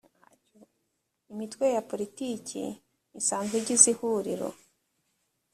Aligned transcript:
imitwe 1.31 1.65
ya 1.75 1.83
politiki 1.91 2.61
isanzwe 3.19 3.55
igize 3.61 3.87
ihuriro. 3.93 4.49